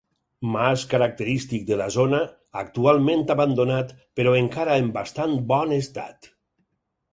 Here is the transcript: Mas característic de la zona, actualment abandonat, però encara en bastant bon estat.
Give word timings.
Mas 0.53 0.85
característic 0.93 1.67
de 1.67 1.77
la 1.81 1.87
zona, 1.97 2.21
actualment 2.63 3.23
abandonat, 3.35 3.93
però 4.21 4.35
encara 4.41 4.81
en 4.85 4.91
bastant 4.99 5.39
bon 5.55 5.79
estat. 5.81 6.35